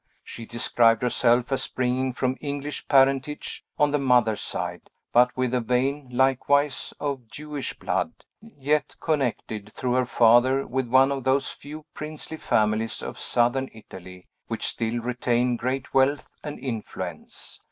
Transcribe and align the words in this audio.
She 0.23 0.47
described 0.47 1.03
herself 1.03 1.51
as 1.51 1.61
springing 1.61 2.13
from 2.13 2.35
English 2.41 2.87
parentage, 2.87 3.63
on 3.77 3.91
the 3.91 3.99
mother's 3.99 4.41
side, 4.41 4.89
but 5.13 5.37
with 5.37 5.53
a 5.53 5.61
vein, 5.61 6.07
likewise, 6.11 6.91
of 6.99 7.27
Jewish 7.27 7.77
blood; 7.77 8.11
yet 8.41 8.95
connected, 8.99 9.71
through 9.71 9.93
her 9.93 10.07
father, 10.07 10.65
with 10.65 10.87
one 10.87 11.11
of 11.11 11.23
those 11.23 11.51
few 11.51 11.85
princely 11.93 12.37
families 12.37 13.03
of 13.03 13.19
Southern 13.19 13.69
Italy, 13.75 14.25
which 14.47 14.65
still 14.65 14.99
retain 15.01 15.55
great 15.55 15.93
wealth 15.93 16.27
and 16.43 16.57
influence. 16.57 17.59